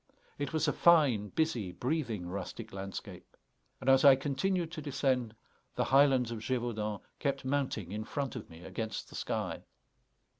It 0.39 0.51
was 0.51 0.67
a 0.67 0.73
fine, 0.73 1.27
busy, 1.29 1.71
breathing, 1.71 2.25
rustic 2.27 2.73
landscape; 2.73 3.37
and 3.79 3.87
as 3.87 4.03
I 4.03 4.15
continued 4.15 4.71
to 4.71 4.81
descend, 4.81 5.35
the 5.75 5.83
highlands 5.83 6.31
of 6.31 6.39
Gévaudan 6.39 7.01
kept 7.19 7.45
mounting 7.45 7.91
in 7.91 8.03
front 8.03 8.35
of 8.35 8.49
me 8.49 8.63
against 8.63 9.09
the 9.09 9.15
sky. 9.15 9.61